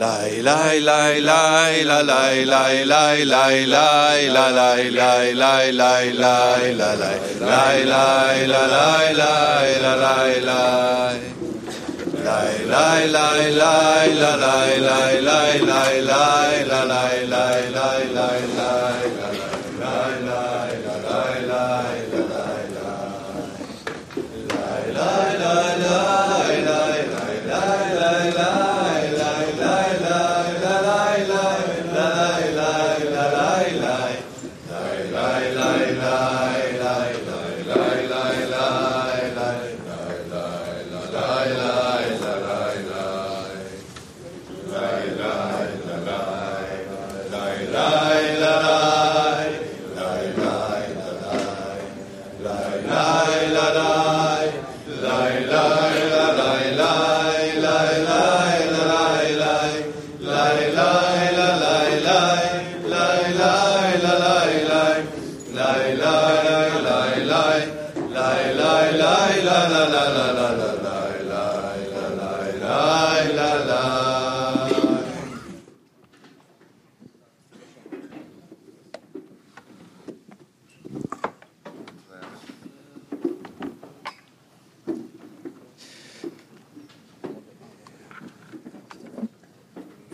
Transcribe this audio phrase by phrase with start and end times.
[0.00, 6.12] lay lay lay lay la lay lay lay lay lay la lay lay lay lay
[6.22, 10.80] lay la lay lay lay la lay lay la lay lay
[12.24, 18.99] lay lay lay lay la lay lay lay lay la lay lay lay lay lay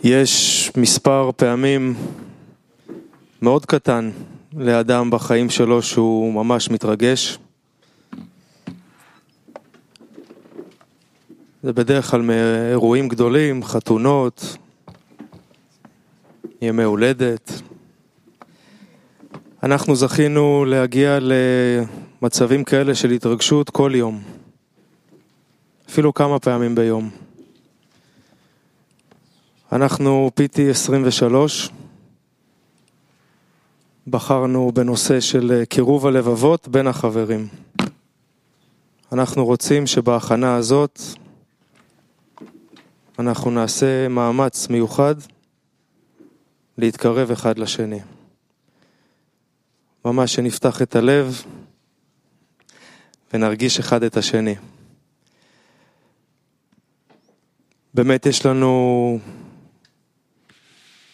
[0.09, 1.95] יש מספר פעמים
[3.41, 4.11] מאוד קטן
[4.53, 7.37] לאדם בחיים שלו שהוא ממש מתרגש.
[11.63, 14.57] זה בדרך כלל מאירועים גדולים, חתונות,
[16.61, 17.61] ימי הולדת.
[19.63, 24.21] אנחנו זכינו להגיע למצבים כאלה של התרגשות כל יום,
[25.89, 27.26] אפילו כמה פעמים ביום.
[29.71, 31.69] אנחנו PT 23,
[34.07, 37.47] בחרנו בנושא של קירוב הלבבות בין החברים.
[39.11, 41.01] אנחנו רוצים שבהכנה הזאת
[43.19, 45.15] אנחנו נעשה מאמץ מיוחד
[46.77, 47.99] להתקרב אחד לשני.
[50.05, 51.43] ממש שנפתח את הלב
[53.33, 54.55] ונרגיש אחד את השני.
[57.93, 59.19] באמת יש לנו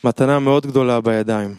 [0.05, 1.55] מתנה מאוד גדולה בידיים.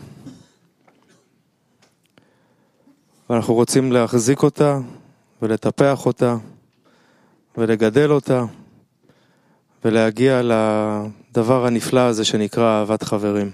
[3.31, 4.78] ואנחנו רוצים להחזיק אותה
[5.43, 6.37] ולטפח אותה
[7.56, 8.44] ולגדל אותה
[9.84, 13.50] ולהגיע לדבר הנפלא הזה שנקרא אהבת חברים.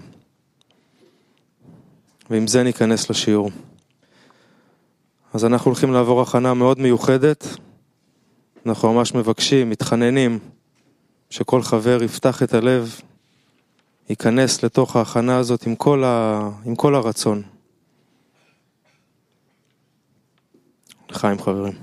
[2.29, 3.51] ועם זה ניכנס לשיעור.
[5.33, 7.47] אז אנחנו הולכים לעבור הכנה מאוד מיוחדת.
[8.65, 10.39] אנחנו ממש מבקשים, מתחננים,
[11.29, 13.01] שכל חבר יפתח את הלב,
[14.11, 16.49] ייכנס לתוך ההכנה הזאת עם כל, ה...
[16.65, 17.41] עם כל הרצון.
[21.09, 21.73] לחיים חברים.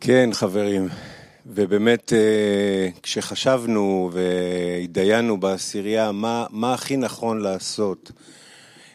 [0.00, 0.88] כן, חברים,
[1.46, 2.12] ובאמת
[3.02, 8.12] כשחשבנו והתדיינו בעשירייה מה, מה הכי נכון לעשות,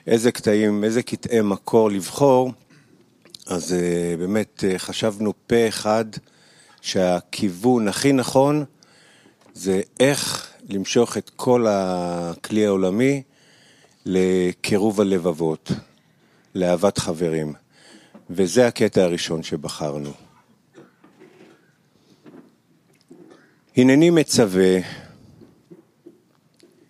[0.08, 2.52] איזה קטעים, איזה קטעי מקור לבחור,
[3.48, 3.75] אז
[4.19, 6.06] באמת חשבנו פה אחד
[6.81, 8.66] שהכיוון הכי נכון
[9.53, 13.23] זה איך למשוך את כל הכלי העולמי
[14.06, 15.72] לקירוב הלבבות,
[16.56, 17.53] לאהבת חברים.
[18.29, 20.12] וזה הקטע הראשון שבחרנו.
[23.78, 24.78] הנני מצווה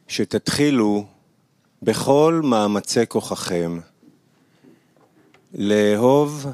[0.08, 1.06] שתתחילו
[1.82, 3.80] בכל מאמצי כוחכם
[5.54, 6.46] לאהוב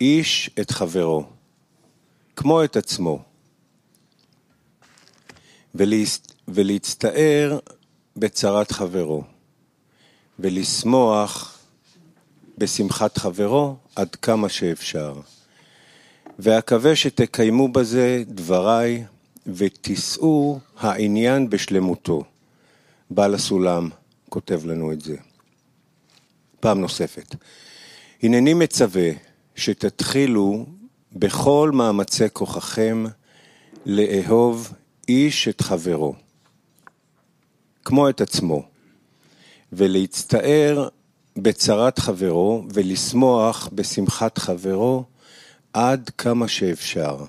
[0.00, 1.24] איש את חברו,
[2.36, 3.22] כמו את עצמו,
[6.48, 7.58] ולהצטער
[8.16, 9.22] בצרת חברו,
[10.38, 11.58] ולשמוח
[12.58, 15.20] בשמחת חברו עד כמה שאפשר.
[16.38, 19.04] ואקווה שתקיימו בזה דבריי
[19.46, 22.24] ותישאו העניין בשלמותו.
[23.10, 23.88] בעל הסולם
[24.28, 25.16] כותב לנו את זה.
[26.60, 27.34] פעם נוספת.
[28.22, 29.10] הנני מצווה
[29.56, 30.66] שתתחילו
[31.12, 33.04] בכל מאמצי כוחכם
[33.86, 34.72] לאהוב
[35.08, 36.14] איש את חברו,
[37.84, 38.62] כמו את עצמו,
[39.72, 40.88] ולהצטער
[41.36, 45.04] בצרת חברו ולשמוח בשמחת חברו
[45.72, 47.24] עד כמה שאפשר.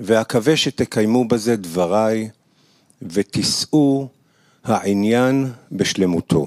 [0.00, 2.30] ואקווה שתקיימו בזה דבריי
[3.02, 4.08] ותישאו
[4.64, 6.46] העניין בשלמותו.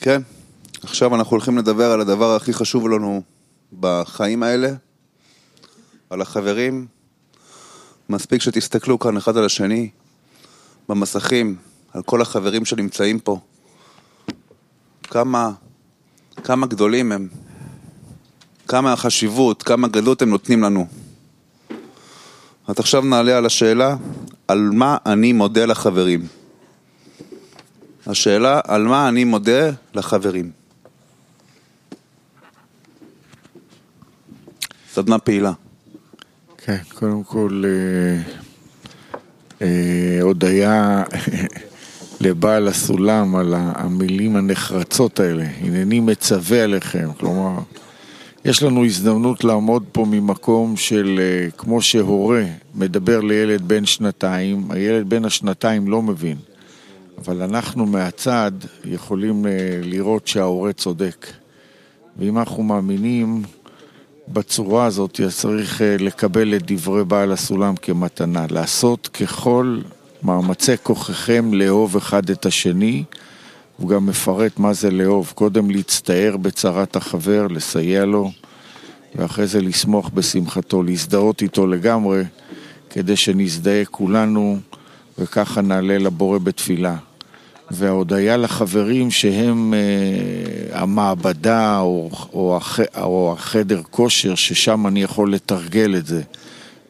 [0.00, 0.22] כן,
[0.82, 3.22] עכשיו אנחנו הולכים לדבר על הדבר הכי חשוב לנו
[3.80, 4.72] בחיים האלה,
[6.10, 6.86] על החברים.
[8.08, 9.90] מספיק שתסתכלו כאן אחד על השני,
[10.88, 11.56] במסכים,
[11.92, 13.38] על כל החברים שנמצאים פה.
[15.02, 15.50] כמה,
[16.44, 17.28] כמה גדולים הם,
[18.68, 20.86] כמה החשיבות, כמה גדלות הם נותנים לנו.
[22.66, 23.96] אז עכשיו נעלה על השאלה,
[24.48, 26.26] על מה אני מודה לחברים.
[28.06, 30.61] השאלה, על מה אני מודה לחברים.
[34.94, 35.52] סדנה פעילה.
[36.58, 38.22] כן, קודם כל, אה,
[39.62, 41.02] אה, הודיה
[42.20, 45.44] לבעל הסולם על המילים הנחרצות האלה.
[45.60, 47.58] הנני מצווה עליכם, כלומר,
[48.44, 52.44] יש לנו הזדמנות לעמוד פה ממקום של, אה, כמו שהורה
[52.74, 56.36] מדבר לילד בן שנתיים, הילד בן השנתיים לא מבין.
[57.18, 58.52] אבל אנחנו מהצד
[58.84, 59.46] יכולים
[59.82, 61.26] לראות שההורה צודק.
[62.18, 63.42] ואם אנחנו מאמינים
[64.28, 69.78] בצורה הזאת צריך אה, לקבל את דברי בעל הסולם כמתנה, לעשות ככל
[70.22, 73.04] מאמצי כוחכם לאהוב אחד את השני.
[73.76, 78.30] הוא גם מפרט מה זה לאהוב, קודם להצטער בצרת החבר, לסייע לו,
[79.14, 82.24] ואחרי זה לסמוך בשמחתו, להזדהות איתו לגמרי,
[82.90, 84.58] כדי שנזדהה כולנו,
[85.18, 86.96] וככה נעלה לבורא בתפילה.
[87.72, 92.58] וההודיה לחברים שהם אה, המעבדה או, או,
[92.96, 96.22] או החדר כושר ששם אני יכול לתרגל את זה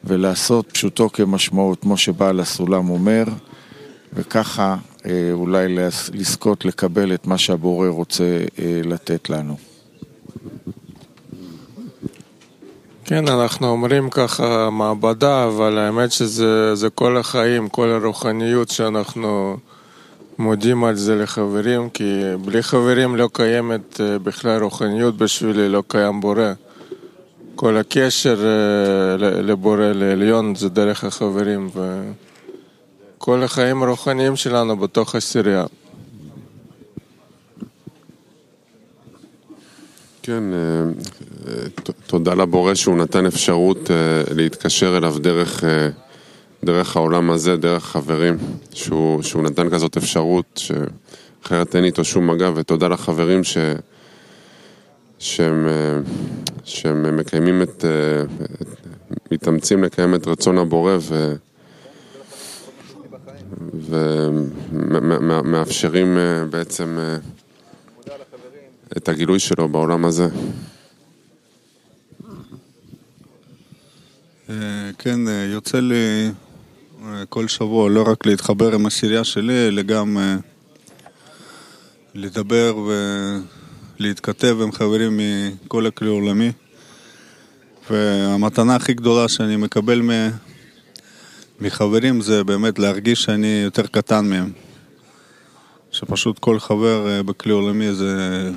[0.03, 3.23] ולעשות פשוטו כמשמעות, כמו שבעל הסולם אומר,
[4.13, 4.75] וככה
[5.05, 5.75] אה, אולי
[6.13, 8.23] לזכות לקבל את מה שהבורא רוצה
[8.59, 9.57] אה, לתת לנו.
[13.05, 19.57] כן, אנחנו אומרים ככה מעבדה, אבל האמת שזה כל החיים, כל הרוחניות שאנחנו...
[20.37, 26.21] מודים על זה לחברים, כי בלי חברים לא קיימת אה, בכלל רוחניות בשבילי, לא קיים
[26.21, 26.53] בורא.
[27.55, 31.69] כל הקשר אה, לבורא, לעליון, זה דרך החברים,
[33.17, 35.65] וכל החיים הרוחניים שלנו בתוך הסירייה.
[40.23, 40.83] כן, אה,
[42.07, 43.91] תודה לבורא שהוא נתן אפשרות
[44.35, 45.63] להתקשר אליו דרך
[46.63, 48.37] דרך העולם הזה, דרך חברים,
[48.73, 50.61] שהוא, שהוא נתן כזאת אפשרות,
[51.41, 53.57] שאחרת אין איתו שום מגע, ותודה לחברים ש,
[55.19, 55.67] שהם,
[56.63, 57.85] שהם מקיימים את,
[59.31, 61.35] מתאמצים לקיים את רצון הבורא ו...
[64.71, 66.17] ומאפשרים
[66.49, 66.99] בעצם
[68.97, 70.27] את הגילוי שלו בעולם הזה.
[74.97, 75.19] כן,
[75.53, 76.31] יוצא לי
[77.29, 80.35] כל שבוע, לא רק להתחבר עם הסירייה שלי, אלא גם אה,
[82.13, 82.75] לדבר
[83.99, 85.19] ולהתכתב עם חברים
[85.65, 86.51] מכל הכלי העולמי.
[87.89, 90.01] והמתנה הכי גדולה שאני מקבל
[91.61, 94.51] מחברים זה באמת להרגיש שאני יותר קטן מהם.
[95.91, 98.51] שפשוט כל חבר אה, בכלי עולמי זה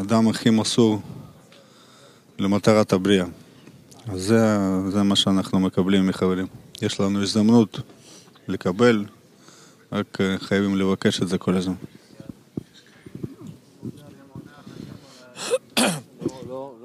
[0.00, 1.00] אדם הכי מסור
[2.38, 3.26] למטרת הבריאה.
[4.12, 4.38] אז זה,
[4.90, 6.46] זה מה שאנחנו מקבלים מחברים.
[6.82, 7.80] יש לנו הזדמנות
[8.48, 9.04] לקבל,
[9.92, 11.74] רק אה, חייבים לבקש את זה כל הזמן.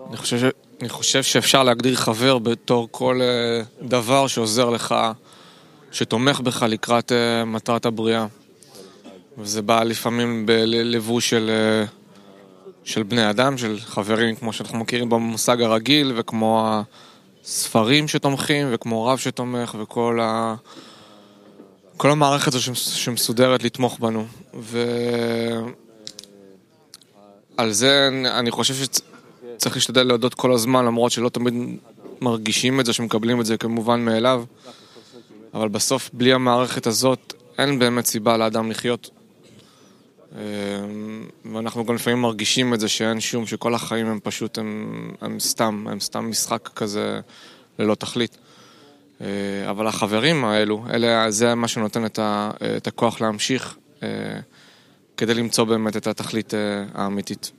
[0.09, 0.49] אני חושב,
[0.81, 4.95] אני חושב שאפשר להגדיר חבר בתור כל אה, דבר שעוזר לך,
[5.91, 8.25] שתומך בך לקראת אה, מטרת הבריאה.
[9.37, 11.51] וזה בא לפעמים בלבוש של,
[12.83, 16.83] של בני אדם, של חברים, כמו שאנחנו מכירים במושג הרגיל, וכמו
[17.43, 20.55] ספרים שתומכים, וכמו רב שתומך, וכל ה...
[21.97, 24.25] כל המערכת הזו שמסודרת לתמוך בנו.
[27.57, 31.53] ועל זה אני חושב שצריך להשתדל להודות כל הזמן, למרות שלא תמיד
[32.21, 34.43] מרגישים את זה, שמקבלים את זה כמובן מאליו.
[35.53, 39.09] אבל בסוף, בלי המערכת הזאת, אין באמת סיבה לאדם לחיות.
[40.35, 40.39] אמ,
[41.53, 45.85] ואנחנו גם לפעמים מרגישים את זה שאין שום, שכל החיים הם פשוט, הם, הם סתם,
[45.89, 47.19] הם סתם משחק כזה
[47.79, 48.37] ללא תכלית.
[49.21, 49.27] אה,
[49.69, 54.09] אבל החברים האלו, אלה, זה מה שנותן את, ה, את הכוח להמשיך אה,
[55.17, 56.59] כדי למצוא באמת את התכלית אה,
[56.93, 57.51] האמיתית.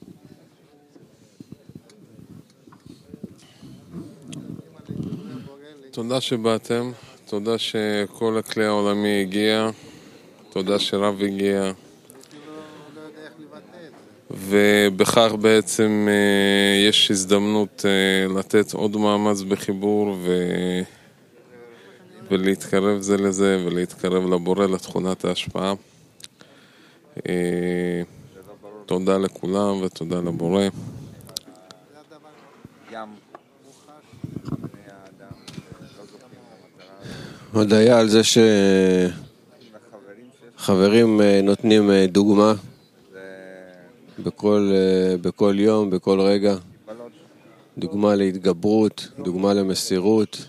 [5.90, 6.92] תודה שבאתם,
[7.26, 9.70] תודה שכל הכלי העולמי הגיע,
[10.50, 11.72] תודה שרב הגיע.
[14.30, 20.48] ובכך בעצם אה, יש הזדמנות אה, לתת עוד מאמץ בחיבור ו...
[22.30, 25.74] ולהתקרב זה לזה ולהתקרב לבורא לתכונת ההשפעה.
[27.28, 28.02] אה,
[28.86, 30.62] תודה לכולם ותודה לבורא.
[37.52, 38.20] הודיה על זה
[40.56, 42.54] שחברים נותנים דוגמה
[44.18, 46.54] בכל, אה, בכל יום, בכל רגע.
[47.78, 50.48] דוגמה להתגברות, דוגמה למסירות,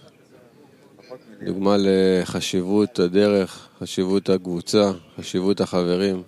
[1.45, 6.21] דוגמה לחשיבות הדרך, חשיבות הקבוצה, חשיבות החברים.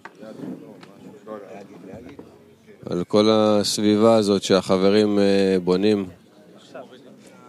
[2.90, 5.20] על כל הסביבה הזאת שהחברים
[5.64, 6.06] בונים,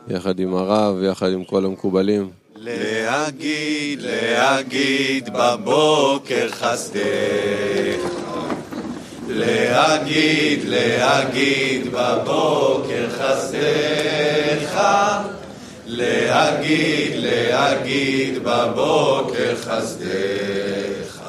[0.08, 2.30] יחד עם הרב, יחד עם כל המקובלים.
[2.56, 8.17] להגיד, להגיד בבוקר חסדך.
[9.38, 14.82] להגיד, להגיד בבוקר חסדך.
[15.86, 21.20] להגיד, להגיד בבוקר חסדך.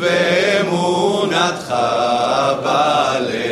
[0.00, 1.74] ואמונתך
[2.62, 3.43] בלילות.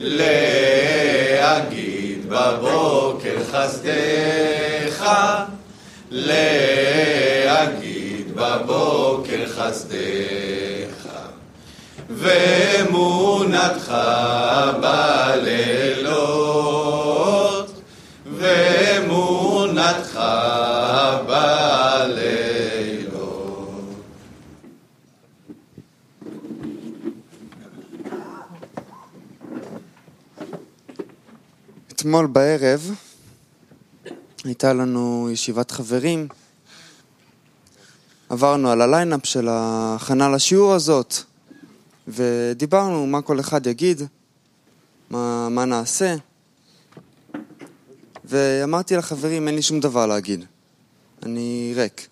[0.00, 1.86] להגיד
[2.28, 5.10] בבוקר חסדך.
[6.10, 7.56] להגיד
[8.34, 9.96] בבוקר חסדך.
[12.10, 13.94] ואמונתך
[14.80, 15.65] בלילות.
[32.06, 32.94] אתמול בערב
[34.44, 36.28] הייתה לנו ישיבת חברים.
[38.28, 41.14] עברנו על הליינאפ של ההכנה לשיעור הזאת,
[42.08, 44.02] ודיברנו מה כל אחד יגיד,
[45.10, 46.16] מה, מה נעשה.
[48.24, 50.44] ואמרתי לחברים, אין לי שום דבר להגיד.
[51.22, 52.08] אני ריק.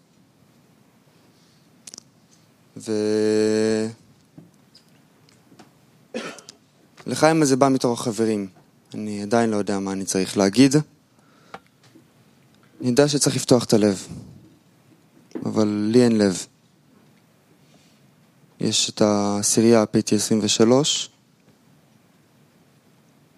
[2.77, 2.93] ו...
[7.07, 8.49] לחיים הזה בא מתוך החברים.
[8.95, 10.75] אני עדיין לא יודע מה אני צריך להגיד.
[12.81, 14.07] אני יודע שצריך לפתוח את הלב,
[15.45, 16.47] אבל לי אין לב.
[18.61, 20.69] יש את העשירייה PT23,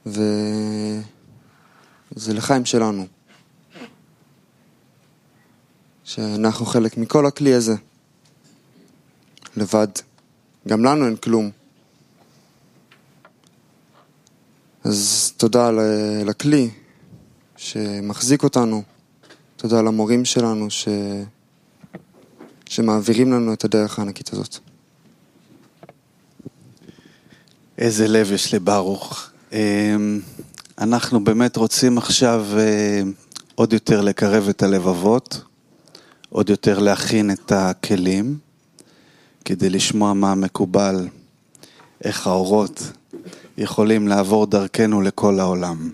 [0.06, 1.02] וזה
[2.34, 3.06] לחיים שלנו.
[6.04, 7.74] שאנחנו חלק מכל הכלי הזה.
[9.56, 9.88] לבד.
[10.68, 11.50] גם לנו אין כלום.
[14.86, 15.70] אז תודה
[16.24, 16.70] לכלי
[17.56, 18.82] שמחזיק אותנו.
[19.56, 20.88] תודה למורים שלנו ש...
[22.68, 24.56] שמעבירים לנו את הדרך הענקית הזאת.
[27.78, 29.30] איזה לב יש לברוך.
[29.52, 30.20] אמ,
[30.78, 33.02] אנחנו באמת רוצים עכשיו אה,
[33.54, 35.40] עוד יותר לקרב את הלבבות,
[36.28, 38.38] עוד יותר להכין את הכלים,
[39.44, 41.08] כדי לשמוע מה מקובל,
[42.04, 42.82] איך האורות
[43.58, 45.90] יכולים לעבור דרכנו לכל העולם.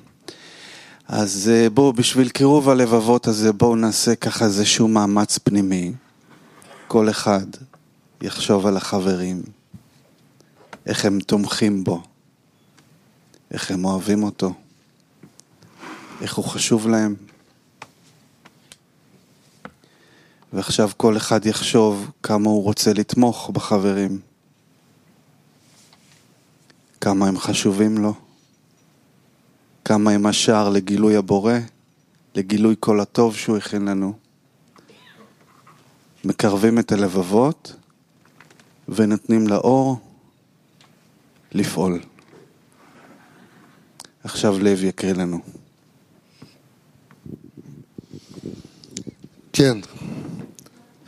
[1.09, 5.93] אז אה, בואו, בשביל קירוב הלבבות הזה, בואו נעשה ככה איזשהו מאמץ פנימי.
[6.89, 7.47] כל אחד
[8.23, 9.43] יחשוב על החברים,
[10.87, 12.03] איך הם תומכים בו,
[13.51, 14.53] איך הם אוהבים אותו,
[16.21, 17.15] איך הוא חשוב להם.
[20.53, 24.21] ועכשיו כל אחד יחשוב כמה הוא רוצה לתמוך בחברים,
[27.03, 28.15] כמה הם חשובים לו,
[29.85, 31.55] כמה הם השער לגילוי הבורא,
[32.35, 34.13] לגילוי כל הטוב שהוא הכין לנו.
[36.25, 37.73] מקרבים את הלבבות
[38.89, 39.97] ונותנים לאור
[41.53, 42.01] לפעול.
[44.25, 45.41] עכשיו לב יקריא לנו.
[49.53, 49.79] כן,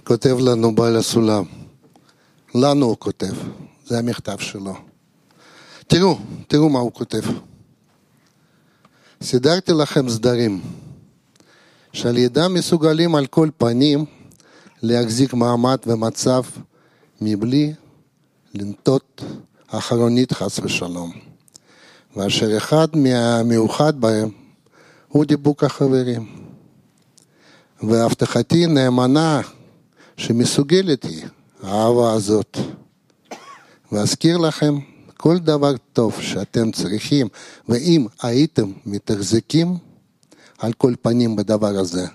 [0.05, 1.45] כותב לנו בעל הסולם.
[2.55, 3.35] לנו הוא כותב,
[3.87, 4.94] זה המכתב שלו.
[5.87, 7.23] תראו, תראו מה הוא כותב.
[9.23, 10.61] סידרתי לכם סדרים,
[11.93, 14.05] שעל ידם מסוגלים על כל פנים
[14.83, 16.43] להחזיק מעמד ומצב
[17.21, 17.73] מבלי
[18.55, 19.23] לנטות
[19.67, 21.13] אחרונית חס ושלום.
[22.17, 24.29] ואשר אחד מהמיוחד בהם
[25.09, 26.45] הוא דיבוק החברים.
[27.83, 29.41] והבטחתי נאמנה
[30.17, 31.27] שמסוגלת היא
[31.63, 32.59] האהבה הזאת.
[33.93, 34.79] ואזכיר לכם
[35.25, 37.29] כל דבר טוב שאתם צריכים,
[37.69, 39.77] ואם הייתם מתחזקים
[40.59, 42.07] על כל פנים בדבר הזה,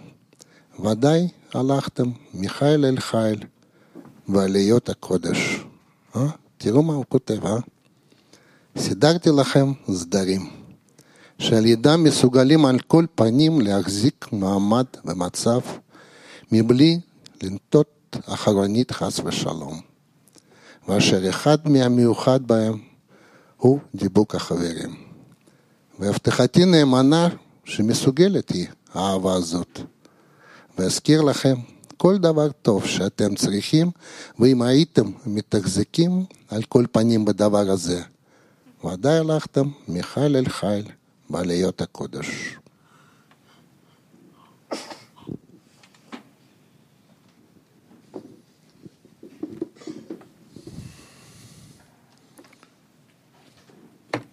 [0.84, 3.44] ודאי הלכתם מחיל אל חיל
[4.28, 5.60] ועליות הקודש.
[6.16, 6.28] אה?
[6.58, 7.58] תראו מה הוא כותב, אה?
[8.78, 10.50] סידרתי לכם סדרים,
[11.40, 15.60] שעל ידם מסוגלים על כל פנים להחזיק מעמד במצב
[16.52, 17.00] מבלי
[17.44, 19.82] לנטות אחרונית חס ושלום,
[20.88, 22.89] ואשר אחד מהמיוחד בהם
[23.60, 24.96] הוא דיבוק החברים.
[26.00, 27.28] והבטחתי נאמנה
[27.66, 29.80] שמסוגלת היא האהבה הזאת.
[30.78, 31.56] ואזכיר לכם
[31.98, 33.92] כל דבר טוב שאתם צריכים,
[34.40, 38.02] ואם הייתם מתחזקים על כל פנים בדבר הזה,
[38.86, 40.86] ודאי הלכתם מחיל אל חיל
[41.30, 42.58] בעליות הקודש.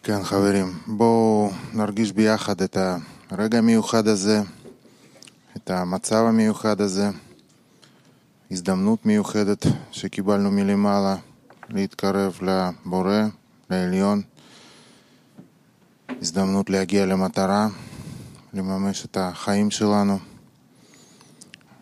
[0.06, 2.76] כן, חברים, בואו נרגיש ביחד את
[3.30, 4.40] הרגע המיוחד הזה,
[5.56, 7.10] את המצב המיוחד הזה,
[8.50, 11.16] הזדמנות מיוחדת שקיבלנו מלמעלה
[11.68, 13.22] להתקרב לבורא,
[13.70, 14.22] לעליון,
[16.22, 17.68] הזדמנות להגיע למטרה,
[18.54, 20.18] לממש את החיים שלנו.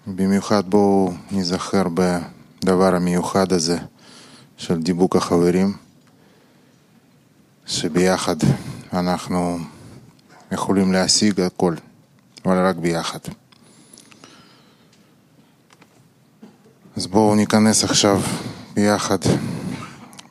[0.06, 3.78] במיוחד בואו נזכר בדבר המיוחד הזה
[4.56, 5.83] של דיבוק החברים.
[7.66, 8.36] שביחד
[8.92, 9.58] אנחנו
[10.52, 11.74] יכולים להשיג הכל,
[12.44, 13.18] אבל רק ביחד.
[16.96, 18.20] אז בואו ניכנס עכשיו
[18.74, 19.18] ביחד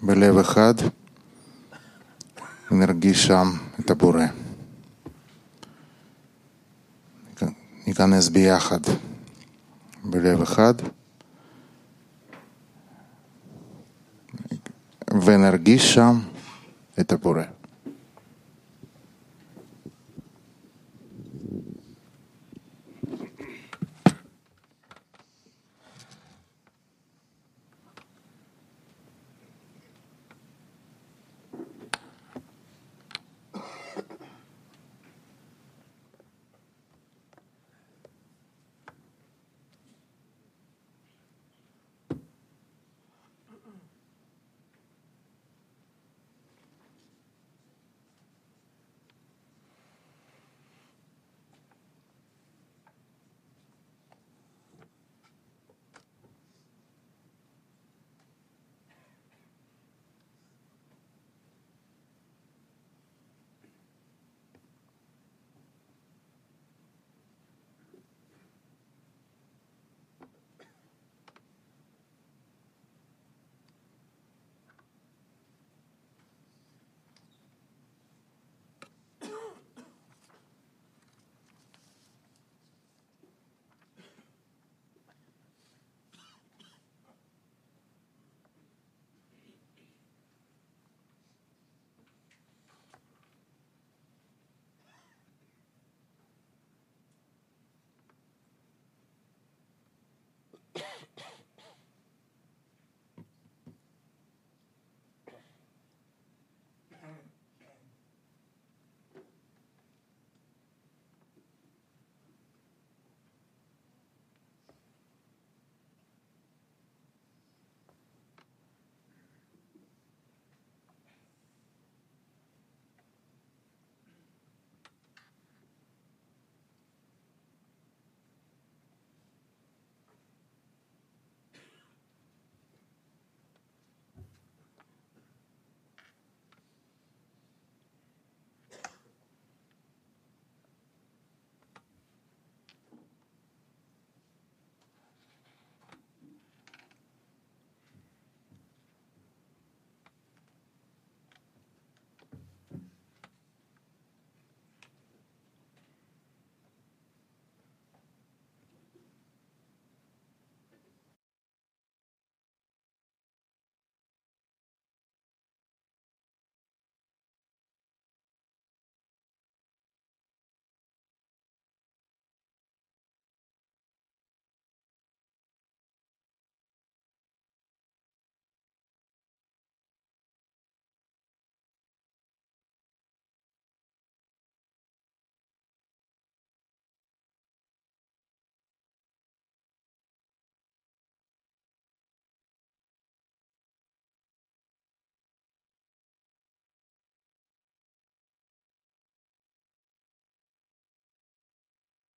[0.01, 0.73] בלב אחד
[2.71, 4.25] ונרגיש שם את הבורא.
[7.87, 8.79] ניכנס ביחד
[10.03, 10.73] בלב אחד
[15.25, 16.19] ונרגיש שם
[16.95, 17.49] это Буре.